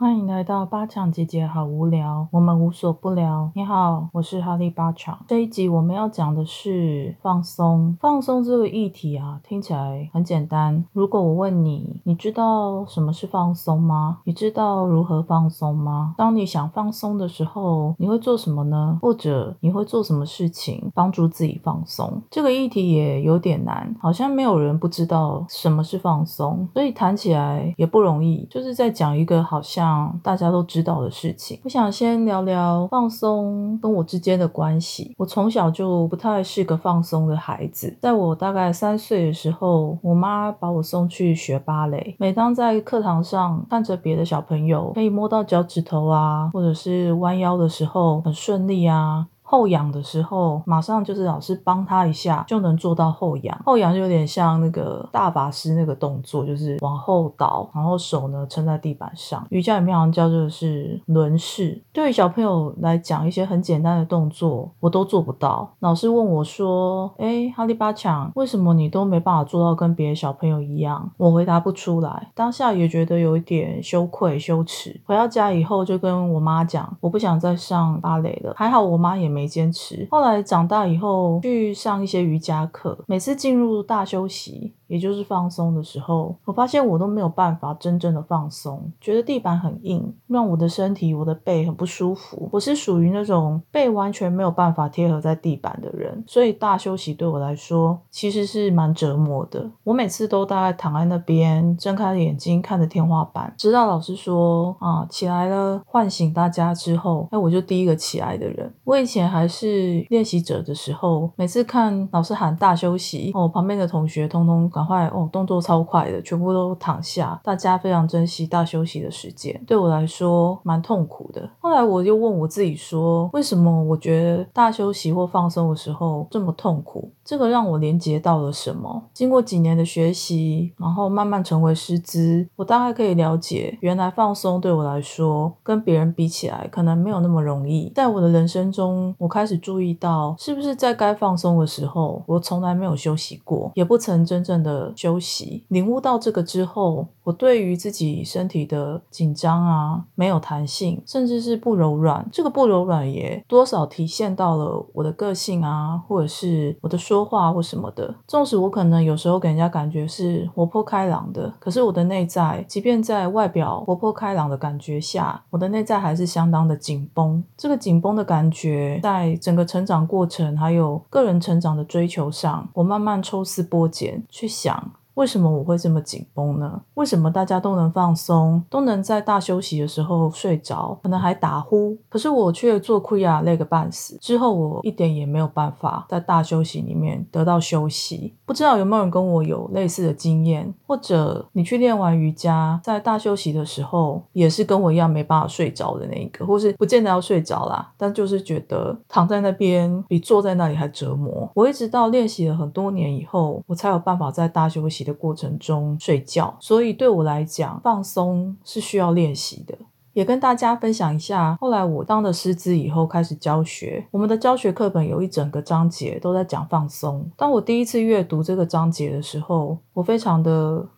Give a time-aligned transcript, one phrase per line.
[0.00, 3.50] 欢迎来到八强姐姐好无聊，我们无所不聊。
[3.56, 5.18] 你好，我是哈利八强。
[5.26, 7.96] 这一集我们要讲的是放松。
[8.00, 10.84] 放松这个议题啊，听起来很简单。
[10.92, 14.20] 如果我问你，你知道什么是放松吗？
[14.22, 16.14] 你知道如何放松吗？
[16.16, 19.00] 当你想放松的时候，你会做什么呢？
[19.02, 22.22] 或者你会做什么事情帮助自己放松？
[22.30, 28.46] 这个议题也有点难，好像没有人不知道什么是放松，所以谈起来也不容易。
[28.48, 29.87] 就是在讲一个好像。
[30.22, 35.14] 大家都知道的事情，我想先聊聊放松跟我之间的关系。
[35.18, 42.16] 我从小就不太是个放松的孩子，在我大概三岁的时候，我妈把我送去学芭蕾。
[42.18, 49.26] 每当在课堂上看着别的小朋友可以摸到脚趾头啊，或者是弯腰的时候很顺利啊。
[49.50, 53.58] 后仰的时候，马上就是老师帮他一下，就能做到后仰。
[53.64, 59.46] 后仰就有点像那个大法师那个动作，就是往后倒，然后手呢撑在地板上。
[59.48, 61.82] 瑜伽里面好像叫做是轮式。
[61.94, 65.72] 对于小朋友来讲，一些很简单的动作我都做不到。
[65.78, 75.00] 老师问我说：“哎，哈利巴强，为什么你都没办法做到跟别的小朋友一样？”我回答不出来，当下也觉得有一点羞愧羞耻。
[75.06, 78.52] 回到家以后就跟我妈讲，我不想再上芭蕾了。
[78.54, 79.37] 还好我妈也没。
[79.38, 84.74] 没坚持，后来长大以后去上一些瑜伽课，每次进入大休息。
[84.88, 92.48] 也就是放松的时候，我发现我都没有办法真正的放松，觉得地板很硬，让我的身体、我的背很不舒服。
[92.50, 99.70] 我是属于那种背完全没有办法贴合在地板的人，所以大休息对我来说其实是蛮折磨的。
[99.84, 108.72] 我每次都大概躺在那边，睁开眼睛看着天花板，直到老师说啊起来了，唤醒大家之后，哎，我就第一个起来的人。
[108.84, 114.68] 我以前还是练习者的时候，每次看老师喊大休息，我旁边的同学通通。
[114.70, 117.40] 赶快哦，动作超快的，全部都躺下。
[117.44, 121.48] 大家非常珍惜大休息的时间，对我来说蛮痛苦的。
[121.58, 127.10] 后来我就问我自己说，为什么我觉得大休息或放松的时候这么痛苦？
[127.24, 129.02] 这个让我连接到了什么？
[129.12, 137.92] 经过几年的学习，然后慢慢成为师资，我大概可以了解，原来放松对我来说，跟别人比起来，可能没有那么容易。
[137.94, 145.64] 在我的人生中，我开始注意到，是不是在该放松的时候，我从来没有休息过，也不曾真正的休息。
[145.68, 157.28] 领悟到这个之后，我对于自己身体的紧张啊，没有弹性，甚至是不柔软，这个不柔软也多少体现到了我的个性啊，或者是我的说。
[157.28, 167.44] 话或什么的，纵使我可能有时候给人家感觉是活泼开朗的，可是我的内在，即便在外表活泼开朗的感觉下，我的内在还是相当的紧绷。
[167.54, 174.90] 这个紧绷的感觉，在整个成长过程还有个人成长的追求上，我慢慢抽丝剥茧去想。
[175.18, 176.80] 为什么我会这么紧绷呢？
[176.94, 184.16] 为什么大家都能放松，都能在大休息的时候睡着，可能还打呼，可是我却做亏啊，累个半死。
[184.20, 188.32] 之后我一点也没有办法在大休息里面得到休息。
[188.46, 201.50] 不知道有没有人跟我有类似的经验，或者你去练完瑜伽，在大休息的时候，也是跟我一样没办法睡着的那一个，或是不见得要睡着啦，但就是觉得躺在那边比坐在那里还折磨。
[201.54, 205.07] 我一直到练习了很多年以后，我才有办法在大休息。
[205.08, 209.76] 的过程中睡觉，所以对我来讲，放松是需要练习的。
[210.12, 214.04] 也跟大家分享一下，后来我当了师资以后，开始教学。
[214.10, 217.30] 我们的教学课本有一整个章节都在讲放松。
[217.36, 220.88] 当我第一次阅读这个章节的时候，我非常的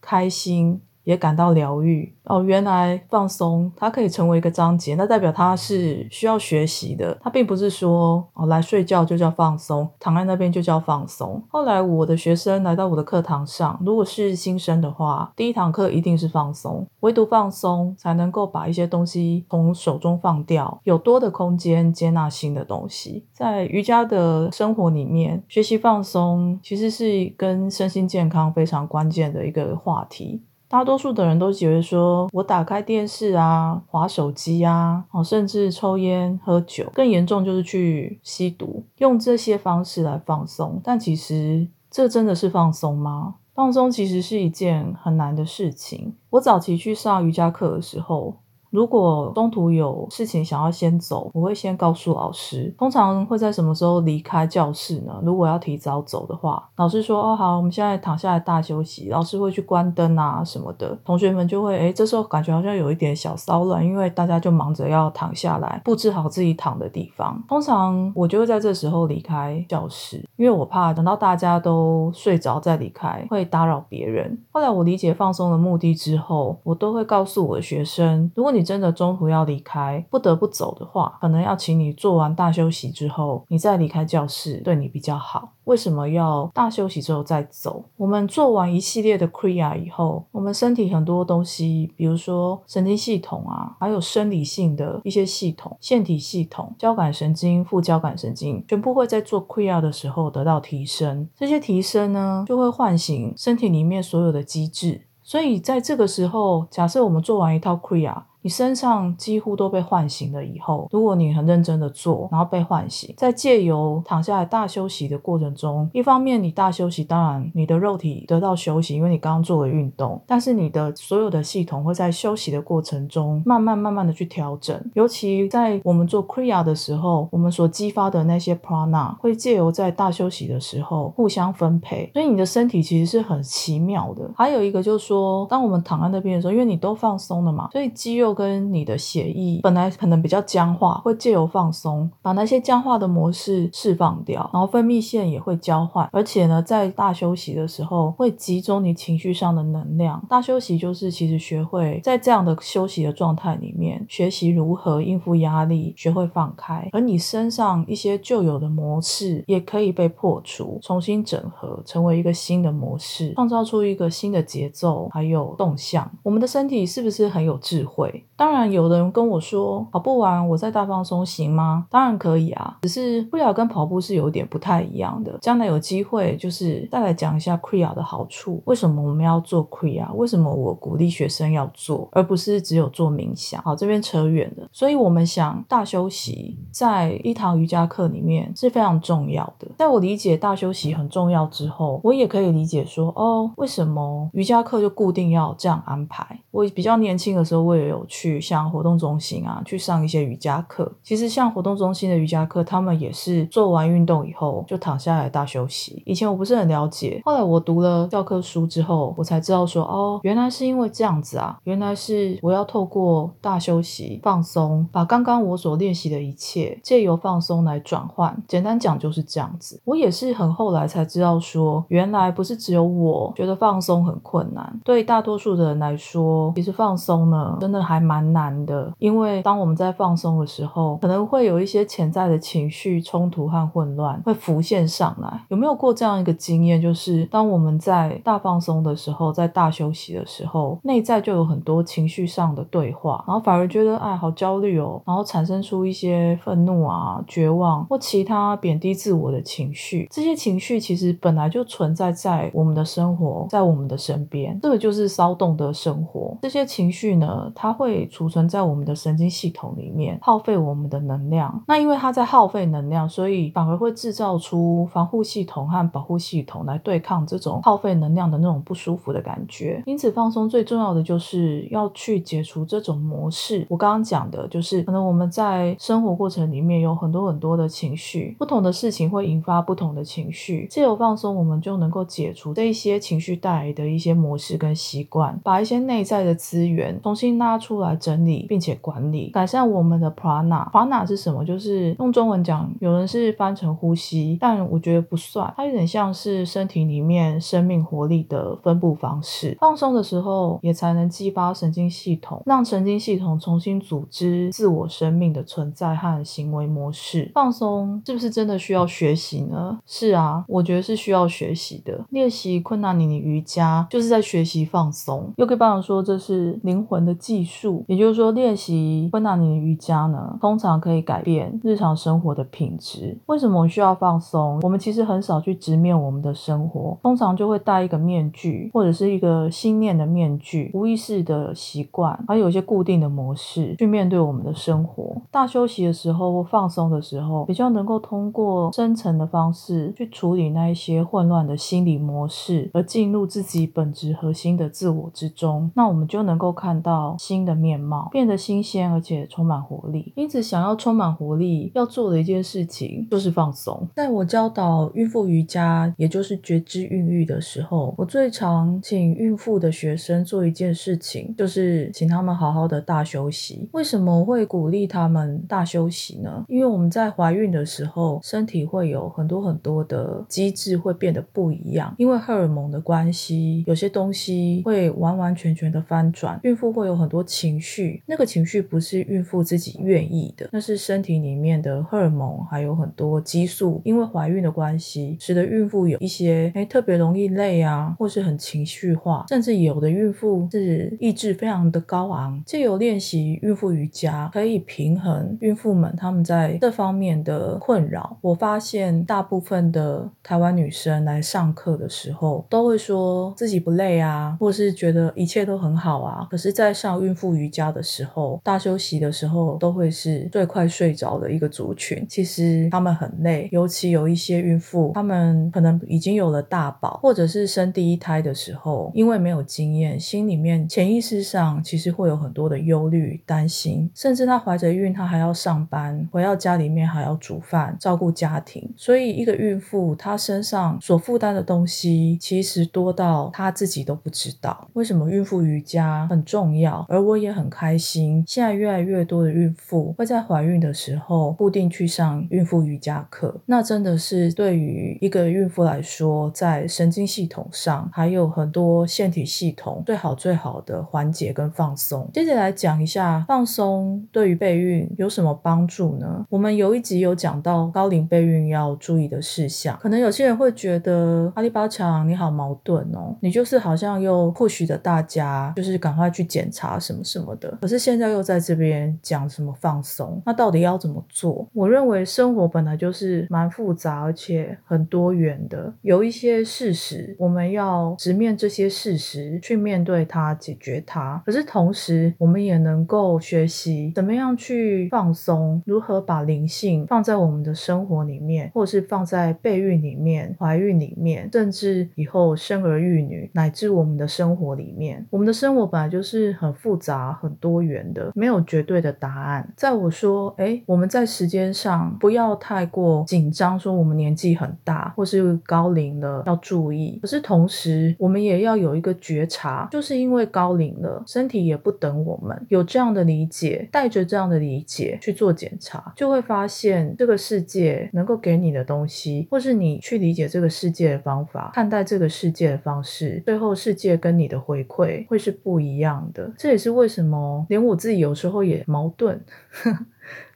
[0.00, 0.80] 开心。
[1.08, 7.16] 也感到疗愈哦，原来放松它可以成为一个章节，那代表它是需要学习的。
[7.22, 11.42] 它并不是说哦来睡觉就叫放松，躺在那边就叫放松。
[11.48, 23.24] 后来我的学生来到我的课堂上，如果是新生的话，第一堂课一定是放松，唯独放松才能够把一些东西从手中放掉，有多的空间接纳新的东西。
[23.32, 30.42] 在瑜伽的生活里面，学习放松其实是跟身心健康非常关键的一个话题。
[30.68, 40.78] 大多数的人都觉得说，我打开电视啊，划手机啊，哦，甚至抽烟喝酒，更严重就是去吸毒，用这些方式来放松。
[40.84, 43.36] 但其实这真的是放松吗？
[43.54, 46.14] 放松其实是一件很难的事情。
[46.30, 48.36] 我早期去上瑜伽课的时候，
[48.70, 52.74] 如果中途有事情想要先走，我会先告诉老师。
[52.78, 55.20] 通常会在什么时候离开教室呢？
[55.22, 67.42] 如果要提早走的话，老师说：“哦，好，我们现在躺下来大休息。”老师会去关灯啊什么的，同学们就会哎，这时候感觉好像有一点小骚乱，因为大家就忙着要躺下来，布置好自己躺的地方。
[67.48, 74.38] 通常我就会在这时候离开教室，因为我怕等到大家都睡着再离开会打扰别人。
[74.50, 85.52] 后来我理解放松的目的之后，我都会告诉我的学生，如果你你真的中途要离开，不得不走的话，可能要请你做完大休息之后，你再离开教室，对你比较好。
[85.64, 87.84] 为什么要大休息之后再走？
[87.96, 101.28] 我们做完一系列的 Kriya 以后，我们身体很多东西，比如说神经系统啊，还有生理性的一些系统、腺体系统、交感神经、副交感神经，全部会在做 Kriya 的时候得到提升。
[101.36, 105.02] 这些提升呢，就会唤醒身体里面所有的机制。
[105.22, 108.22] 所以在这个时候，假设我们做完一套 Kriya。
[108.40, 124.80] 你身上几乎都被唤醒了以后，如果你很认真的做，然后被唤醒，在借由躺下来大休息的过程中，一方面你大休息，当然你的肉体得到休息，因为你刚刚做了运动，但是你的所有的系统会在休息的过程中慢慢慢慢的去调整。
[124.94, 134.30] 尤其在我们做 Kriya 的时候，我们所激发的那些 Prana 会借由在大休息的时候互相分配，所以你的身体其实是很奇妙的。
[134.36, 138.27] 还有一个就是说，当我们躺在那边的时候，因为你都放松了嘛，所以肌肉。
[138.32, 150.22] 跟你的血液本来可能比较僵化，会借由放松，把那些僵化的模式释放掉，然后分泌腺也会交换，而且呢，在大休息的时候会集中你情绪上的能量。
[150.28, 166.10] 大休息就是其实学会在这样的休息的状态里面，学习如何应付压力，学会放开，而你身上一些旧有的模式也可以被破除，重新整合，成为一个新的模式，创造出一个新的节奏还有动向。
[166.22, 168.17] 我们的身体是不是很有智慧？
[168.36, 171.86] 当然，有的人跟我说跑步完我再大放松行吗？
[171.90, 175.36] 当然可以啊，只是 Kriya 跟跑步是有点不太一样的。
[175.40, 180.12] 将来有机会就是再来讲一下 Kriya 的好处，为什么我们要做 Kriya？
[180.14, 183.60] 为什么我鼓励学生要做，而不是只有做冥想？
[183.62, 184.68] 好，这边扯远了。
[184.72, 189.68] 所以我们想大休息在一堂瑜伽课里面是非常重要的。
[189.76, 196.38] 在我理解大休息很重要之后，我也可以理解说哦，为什么瑜伽课就固定要这样安排？
[196.50, 197.98] 我比较年轻的时候，我也有。
[198.08, 200.90] 去像活动中心啊，去上一些瑜伽课。
[201.02, 206.02] 其实像活动中心的瑜伽课，他们也是做完运动以后就躺下来大休息。
[206.06, 218.42] 以前我不是很了解，后来我读了教科书之后，我才知道说，哦，原来是因为这样子啊，原来是我要透过大休息放松，把刚刚我所练习的一切借由放松来转换。
[218.48, 219.80] 简单讲就是这样子。
[219.84, 228.18] 我也是很后来才知道说，原来不是只有我觉得放松很困难，对大多数的人来说，其实放松呢，真的还蛮。
[228.18, 235.40] 蛮难的，因为当我们在放松的时候，可能会有一些潜在的情绪冲突和混乱会浮现上来。
[235.50, 236.82] 有没有过这样一个经验？
[236.82, 250.08] 就是当我们在大放松的时候，在大休息的时候，内在就有很多情绪上的对话，然后反而觉得哎，好焦虑哦，然后产生出一些愤怒啊、绝望或其他贬低自我的情绪。
[250.10, 256.36] 这些情绪其实本来就存在在我们的生活，在我们的身边，这个就是骚动的生活。
[256.42, 257.87] 这些情绪呢，它会。
[257.88, 261.62] 会储存在我们的神经系统里面，耗费我们的能量。
[261.66, 269.82] 那因为它在耗费能量，所以反而会制造出防护系统和保护系统来对抗这种耗费能量的那种不舒服的感觉。
[269.86, 273.66] 因此，放松最重要的就是要去解除这种模式。
[273.70, 280.66] 我刚刚讲的就是，可能我们在生活过程里面有很多很多的情绪，不同的事情会引发不同的情绪。
[280.70, 287.98] 借由放松，我们就能够解除这一些情绪带来的一些模式跟习惯，把一些内在的资源重新拉出来。
[287.98, 290.70] 整理并且管理，改善我们的 prana。
[290.70, 291.44] prana 是什么？
[291.44, 299.56] 就是用中文讲，有人是翻成呼吸，但我觉得不算，它有点像是身体里面生命活力的分布方式。
[299.58, 307.30] 放松的时候，也才能激发神经系统，让神经系统重新组织自我生命的存在和行为模式。
[307.34, 309.80] 放松是不是真的需要学习呢？
[309.86, 312.06] 是啊，我觉得是需要学习的。
[312.10, 315.32] 练习困难你的瑜伽，就是在学习放松。
[315.36, 317.67] 又可以帮我说，这是灵魂的技术。
[317.86, 323.18] 也就是说，练习昆达尼的瑜伽呢，通常可以改变日常生活的品质。
[323.26, 324.58] 为什么我需要放松？
[324.62, 335.20] 我们其实很少去直面我们的生活，通常就会戴一个面具，或者是一个心念的面具，无意识的习惯，还有一些固定的模式去面对我们的生活。
[335.30, 345.70] 大休息的时候或放松的时候，比较能够通过深层的方式去处理那一些混乱的心理模式，而进入自己本质核心的自我之中。
[345.74, 347.57] 那我们就能够看到新的。
[347.58, 350.12] 面貌，变得新鲜而且充满活力。
[350.16, 353.86] 因此，想要充满活力，要做的一件事情就是放松。
[353.94, 363.68] 在我教导孕妇瑜伽，也就是觉知孕育的时候，我最常请孕妇的学生做一件事情，就是请他们好好的大休息。
[363.72, 366.44] 为什么会鼓励他们大休息呢？
[366.48, 376.38] 因为我们在怀孕的时候，身体会有很多很多的机制会变得不一样，因为荷尔蒙的关系，有些东西会完完全全的翻转。
[376.42, 392.42] 孕妇会有很多情绪，那个情绪不是孕妇自己愿意的，那是身体里面的荷尔蒙还有很多激素，因为怀孕的关系，使得孕妇有一些哎特别容易累啊，或是很情绪化，甚至有的孕妇是意志非常的高昂。
[392.44, 398.18] 借由练习孕妇瑜伽，可以平衡孕妇们他们在这方面的困扰。
[398.20, 406.26] 我发现大部分的台湾女生来上课的时候，都会说自己不累啊，或是觉得一切都很好啊。
[406.30, 412.04] 可是，在上孕妇瑜伽的时候，大休息的时候，都会是最快睡着的一个族群。
[412.08, 428.72] 其实他们很累，尤其有一些孕妇，他们可能已经有了大宝，或者是生第一胎的时候，因为没有经验，心里面潜意识上其实会有很多的忧虑、担心，甚至她怀着孕，她还要上班，回到家里面还要煮饭、照顾家庭。
[428.76, 434.68] 所以，一个孕妇她身上所负担的东西，其实多到她自己都不知道。
[434.74, 436.86] 为什么孕妇瑜伽很重要？
[436.88, 443.34] 而我也很开心，现在越来越多的孕妇会在怀孕的时候固定去上孕妇瑜伽课。
[443.46, 452.08] 那真的是对于一个孕妇来说，在神经系统上还有很多腺体系统最好最好的缓解跟放松。
[452.12, 456.26] 接着来讲一下放松对于备孕有什么帮助呢？
[456.28, 471.48] 我们有一集有讲到高龄备孕要注意的事项，可能有些人会觉得阿里巴强你好矛盾哦，你就是好像又或许的大家就是赶快去检查什么什么的，可是现在又在这边讲什么放松，那到底要怎么做？
[471.54, 481.22] 我认为生活本来就是蛮复杂而且很多元的，有一些事实我们要直面这些事实去面对它，解决它。
[481.24, 495.06] 可是同时我们也能够学习怎么样去放松，如何把灵性放在我们的生活里面，或是放在备孕里面、怀孕里面，甚至以后生儿育女，乃至我们的生活里面。
[495.10, 499.52] 我们的生活本来就是很复杂、很多元的，没有绝对的答案。
[499.56, 506.98] 在我说，哎，我们在时间上不要太过紧张，说我们年纪很大或是高龄了要注意。
[507.00, 526.32] 可是同时，我们也要有一个觉察，就是因为高龄了，身体也不等我们，有这样的理解，带着这样的理解去做检查，就会发现这个世界能够给你的东西，或是你去理解这个世界的方法，看待这个世界的方式，最后世界跟你的回馈会是不一样的。
[526.38, 529.22] 这也是为为什么连我自己有时候也矛盾。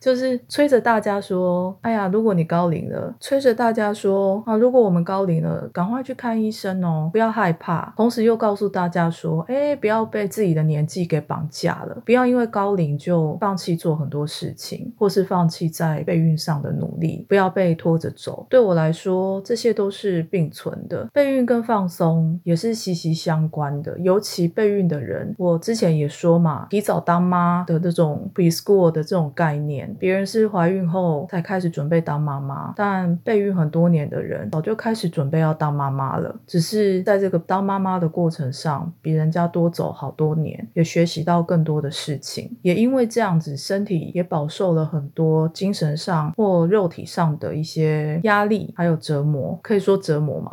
[0.00, 23.96] 就是催着大家说：“哎呀，如果你高龄了，催着大家说啊，如果我们高龄了，赶快去看医生哦，不要害怕。”同时又告诉大家说：“哎，不要被自己的年纪给绑架了，不要因为高龄就放弃做很多事情，或是放弃在备孕上的努力，不要被拖着走。”对我来说，这些都是并存的，备孕跟放松也是息息相关的。
[24.00, 29.61] 尤其备孕的人，我之前也说嘛，提早当妈的这种 preschool 的这种概念。
[29.66, 50.50] 年，别人是怀孕后才开始准备当妈妈，但备孕很多年的人早就开始准备要当妈妈了，只是在这个当妈妈的过程上，比人家多走好多年，也学习到更多的事情，也因为这样子，身体也饱受了很多精神上或肉体上的一些压力，还有折磨，可以说折磨吗？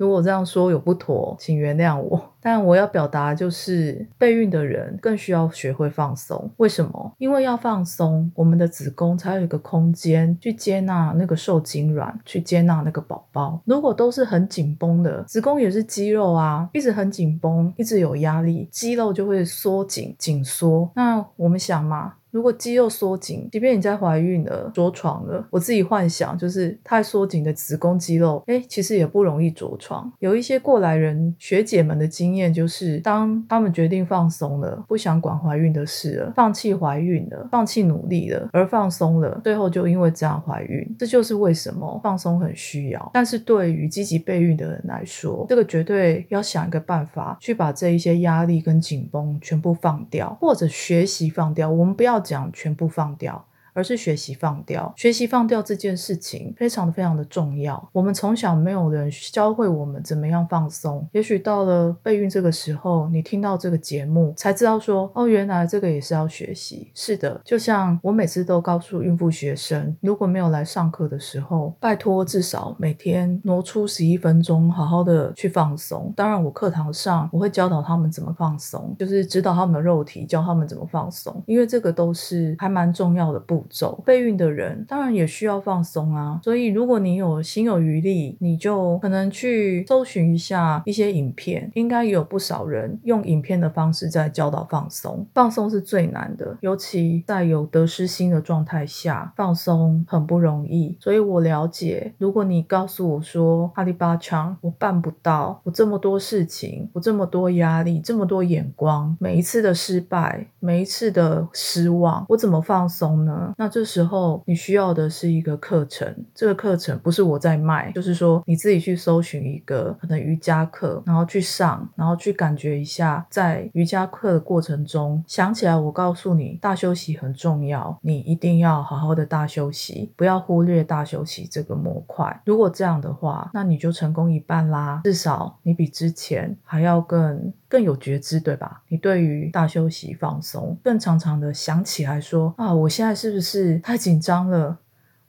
[0.00, 2.18] 如果这样说有不妥，请原谅我。
[2.40, 6.50] 但我要表达就是，备孕的人更需要学会放松。
[6.56, 7.12] 为什么？
[7.18, 13.60] 因为要放松，我们的子宫才有一个空间去接纳那个受精卵，去接纳那个宝宝。
[13.66, 20.90] 如果都是很紧绷的，子宫也是肌肉啊，一直很紧绷，一直有压力，肌肉就会缩紧、紧缩。
[20.94, 22.14] 那我们想嘛？
[22.30, 30.10] 如果肌肉缩紧，即便你在怀孕了、着床了，我自己幻想就是太缩紧的子宫肌肉，哎，其实也不容易着床。
[30.20, 40.96] 有一些过来人学姐们的经验就是，当他们决定放松了，不想管怀孕的事了，放弃怀孕了，放弃努力了，而放松了，最后就因为这样怀孕。
[40.96, 43.10] 这就是为什么放松很需要。
[43.12, 51.68] 但是对于积极备孕的人来说，这个绝对要想一个办法，去把这一些压力跟紧绷全部放掉，或者学习放掉。
[51.68, 52.19] 我们不要。
[52.20, 53.44] 讲全部放掉。
[53.72, 54.92] 而是学习放掉。
[54.96, 57.88] 学习放掉这件事情非常的非常的重要。
[57.92, 66.90] 我们从小没有人教会我们怎么样放松，也许到了备孕这个时候，你听到这个节目才知道说，哦，原来这个也是要学习。
[66.94, 76.12] 是的，就像我每次都告诉孕妇学生，如果没有来上课的时候，拜托至少每天挪出十一分钟，好好的去放松。
[76.16, 84.02] 当然，我课堂上我会教导他们怎么放松，就是指导他们的肉体，教他们怎么放松，因为这个都是还蛮重要的步走。
[84.04, 95.26] 备孕的人当然也需要放松啊，所以如果你有心有余力，你就可能去搜寻一下一些影片，应该有不少人用影片的方式在教导放松。
[95.32, 100.96] 放松是最难的，尤其在有得失心的状态下，放松很不容易。
[101.00, 113.49] 所以我了解，如果你告诉我说阿里巴强，我办不到，我这么多事情，我这么多压力，这么多眼光，每一次的失败，每一次的失望，我怎么放松呢？
[113.56, 132.40] 那这时候你需要的是一个课程，这个课程不是我在卖，就是说你自己去搜寻一个可能瑜伽课，然后去上，然后去感觉一下，在瑜伽课的过程中，想起来我告诉你，大休息很重要，你一定要好好的大休息，不要忽略大休息这个模块。
[132.44, 138.82] 如果这样的话，那你就成功一半啦，至少你比之前还要更更有觉知，对吧？
[138.88, 144.80] 你对于大休息放松，更常常的想起来说啊，我现在是不是是太紧张了？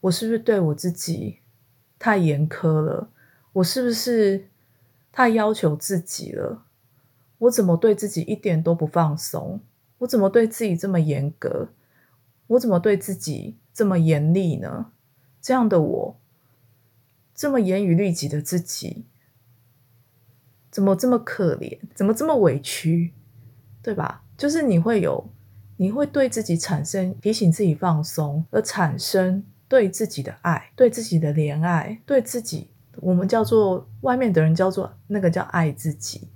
[0.01, 1.39] 我是不是对我自己
[1.97, 3.09] 太严苛了？
[3.53, 4.47] 我是不是
[5.11, 6.65] 太要求自己了？
[7.37, 9.59] 我怎么对自己一点都不放松？
[9.99, 11.69] 我怎么对自己这么严格？
[12.47, 14.91] 我怎么对自己这么严厉呢？
[15.41, 16.17] 这样的我，
[17.33, 19.05] 这么严于律己的自己，
[20.69, 21.79] 怎么这么可怜？
[21.93, 23.13] 怎么这么委屈？
[23.83, 24.23] 对吧？
[24.37, 25.29] 就是你会有，
[25.81, 36.27] 你会对自己产生提醒自己放松，而产生对自己的爱，对自己的怜爱，对自己，我们叫做外面的人叫做那个叫爱自己，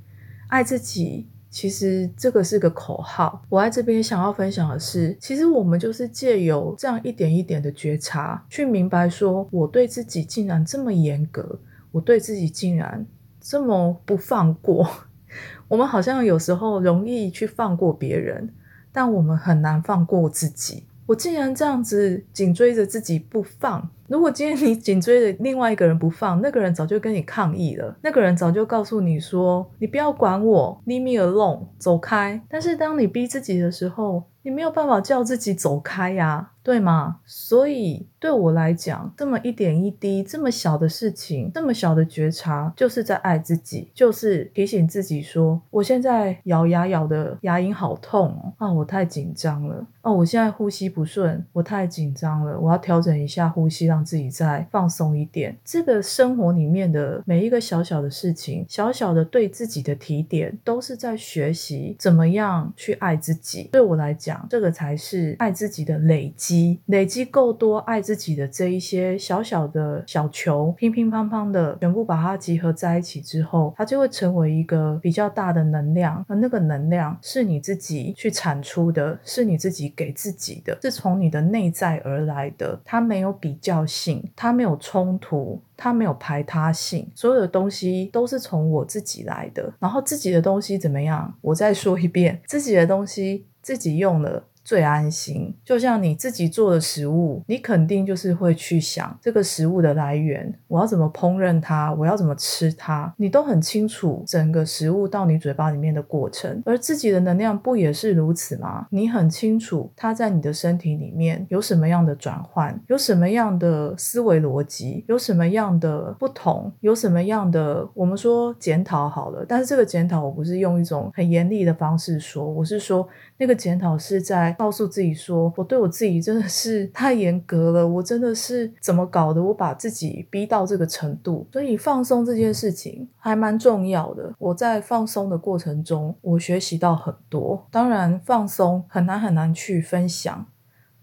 [0.47, 1.27] 爱自己。
[1.51, 3.45] 其实这个是个口号。
[3.47, 11.59] 我在这边想要分享的是，其实我们就是借由这样一点一点的觉察，去明白说，我对自己竟然这么严格，
[11.91, 13.05] 我对自己竟然
[13.39, 14.89] 这么不放过。
[15.69, 18.51] 我们好像有时候容易去放过别人，
[18.95, 20.85] 但我们很难放过自己。
[21.05, 23.89] 我竟然这样子紧追着自己不放。
[24.07, 37.17] 如果今天你紧追着另外一个人不放，那个人早就跟你抗议了，那个人早就告诉你说：“你不要管我，leave me alone，走开。”但是当你逼自己的时候，你没有办法叫自己走开呀，对吗？
[37.25, 55.55] 所以对我来讲，这么一点一滴，这么小的事情，这么小的觉察，就是在爱自己，就是提醒自己说：我现在咬牙咬的牙龈好痛哦，啊，我太紧张了，哦，我现在呼吸不顺，我太紧张了，我要调整一下呼吸，让自己再放松一点。
[55.63, 63.69] 这个生活里面的每一个小小的事情，小小的对自己的提点，都是在学习怎么样去爱自己。
[63.71, 64.45] 对我来讲。
[64.49, 76.23] 这个才是爱自己的累积，累积够多爱自己的这一些小小的小球，乒乒乓乓的全部把它集合在一起之后，它就会成为一个比较大的能量。
[76.27, 82.79] 而那个能量是你自己去产出的，是你自己给自己的，是从你的内在而来的。
[82.83, 89.73] 它没有比较性，它没有冲突，它没有排他性，所有的东西都是从我自己来的。
[89.79, 91.33] 然后自己的东西怎么样？
[91.41, 93.45] 我再说一遍，自己的东西。
[93.65, 94.43] 自己用了。
[94.65, 106.63] 最安心，就像你自己做的食物，你肯定就是会去想这个食物的来源，我要怎么烹饪它，我要怎么吃它，你都很清楚整个食物到你嘴巴里面的过程。
[106.65, 108.87] 而自己的能量不也是如此吗？
[108.89, 124.54] 你很清楚它在你的身体里面有什么样的转换，有什么样的思维逻辑，有什么样的不同，有什么样的我们说检讨好了，但是这个检讨我不是用一种很严厉的方式说，我是说那个检讨是在。
[124.57, 129.41] 告诉自己说，我对我自己真的是太严格了，我真的是怎么搞的？
[129.41, 134.33] 我把自己逼到这个程度，所以放松这件事情还蛮重要的。
[134.39, 137.67] 我在放松的过程中，我学习到很多。
[137.69, 140.45] 当然，放松很难很难去分享。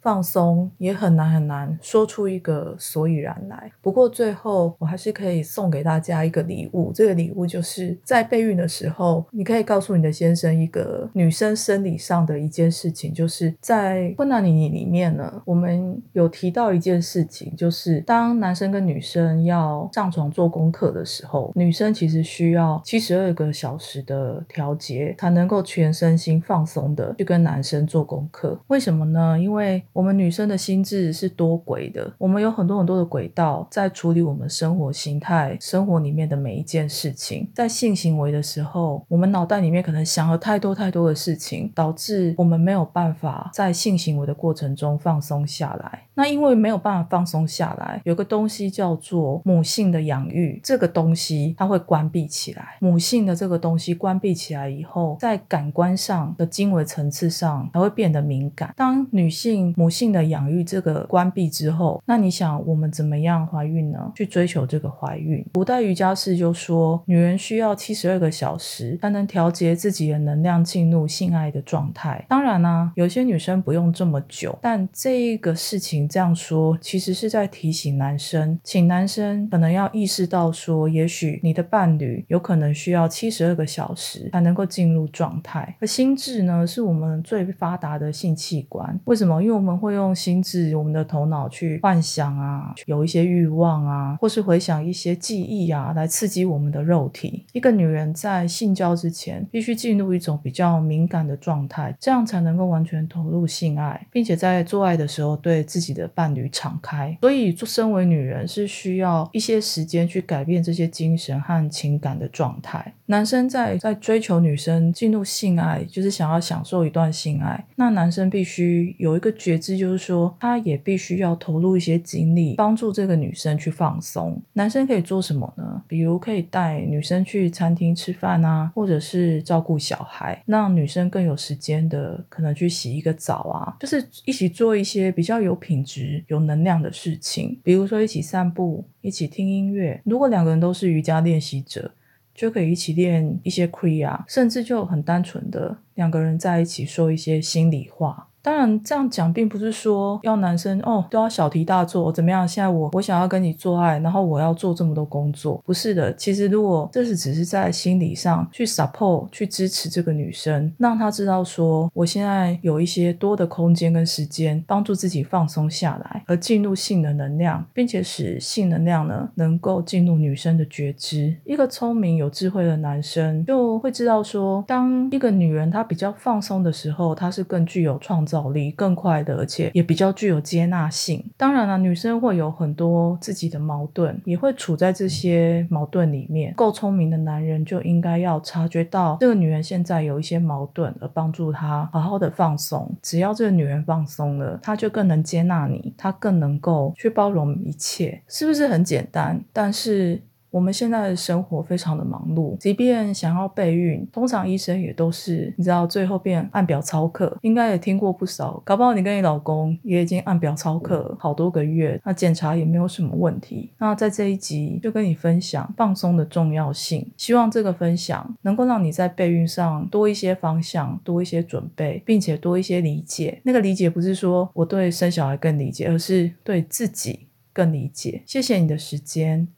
[0.02, 3.70] 放松也很难很难说出一个所以然来。
[3.80, 6.92] 不过最后我还是可以送给大家一个礼物。
[6.92, 28.58] 这个礼物就是在备孕的时候，你可以告诉你的先生一个女生生理上的一件事情，就是在困难里里面呢，我们有提到一件事情，就是当男生跟女生要上床做功课的时候，女生其实需要七十二个小时的调节，才能够全身心放松的去跟男生做功课。
[28.66, 29.38] 为什么呢？
[29.38, 37.50] 因为我们女生的心智是多轨的，我们有很多很多的轨道在处理我们生活形态、生活里面的每一件事情。
[37.54, 46.06] 在性行为的时候，我们脑袋里面可能想了太多太多的事情，导致我们没有办法在性行为的过程中放松下来。
[46.14, 52.76] 那因为没有办法放松下来，有个东西叫做母性的养育，这个东西它会关闭起来。
[52.80, 58.74] 母性的这个东西关闭起来以后，在感官上的经纬层次上还会变得敏感。
[58.76, 64.12] 当女性母性的养育这个关闭之后，那你想我们怎么样怀孕呢？
[64.14, 65.44] 去追求这个怀孕。
[65.54, 72.24] 古代瑜伽士就说，女人需要七十二个小时才能调节自己的能量，进入性爱的状态。
[72.28, 76.08] 当然呢，有些女生不用这么久，但这一个事情。
[76.08, 85.74] 这样说，其实是在提醒男生，请男生可能要意识到说，也许你的伴侣有可能需要七十二个小时才能够进入状态。
[85.80, 89.00] 而心智呢，是我们最发达的性器官。
[89.06, 89.40] 为什么？
[89.42, 97.46] 因为我们会用心智，我们的头脑去幻想啊，有一些欲望啊，或是回想一些记忆啊，来刺激我们的肉体。
[97.52, 105.92] 一个女人在性交之前，必须进入一种比较敏感的状态，这样才能够完全投入性爱，并且在做爱的时候对自己。
[105.92, 112.94] 的伴侣敞开，所以做身为女人是需要一些时间去改变这些精神和情感的状态。
[113.04, 124.42] 男生在在追求女生进入性爱，就是想要享受一段性爱，那男生必须有一个觉知，就是说他也必须要投入一些精力，帮助这个女生去放松。
[124.54, 125.82] 男生可以做什么呢？
[125.86, 135.80] 比如可以带女生去餐厅吃饭啊，或者是照顾小孩，让女生更有时间的可能去洗一个澡啊，就是一起做一些比较有品。
[135.82, 140.00] 质有能量的事情，比如说一起散步，一起听音乐。
[140.04, 141.90] 如果两个人都是瑜伽练习者，
[142.32, 148.28] 就可以一起练一些 Kriya，甚至就很单纯的两个人在一起说一些心里话。
[148.42, 152.46] 当然，这样讲并不是说要男生哦都要小题大做怎么样？
[152.46, 156.12] 现在我我想要跟你做爱，然后我要做这么多工作，不是的。
[156.16, 171.32] 其实如果这是只是在心理上去 support 去支持这个女生，让她知道说我现在有一些多的空间跟时间，帮助自己放松下来，而进入性的能量，并且使性能量呢能够进入女生的觉知。
[171.44, 178.31] 一个聪明有智慧的男生就会知道说，当一个女人她比较放松的时候，她是更具有创造。
[178.32, 181.22] 造力更快的，而且也比较具有接纳性。
[181.36, 186.54] 当然了，女生会有很多自己的矛盾，也会处在这些矛盾里面。
[186.54, 192.90] 够聪明的男人就应该要察觉到这个女人现在有一些矛盾，而帮助她好好的放松。
[193.02, 199.44] 只要这个女人放松了，她就更能接纳你，她更能够去包容一切，是不是很简单？
[199.52, 200.22] 但是。
[200.52, 208.62] 我们现在的生活非常的忙碌，即便想要备孕，通常医生也都是你知道，最后变按表操课，应该也听过不少。
[208.64, 213.70] 搞不好你跟你老公也已经按表操课好多个月，那检查也没有什么问题。
[213.78, 223.40] 那在这一集就跟你分享放松的重要性，希望这个分享能够让你在备孕上多一些方向，多一些准备，并且多一些理解。
[223.44, 228.22] 那个理解不是说我对生小孩更理解，而是对自己更理解。
[228.26, 229.48] 谢谢你的时间。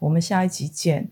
[0.00, 1.08] 我们下一集见。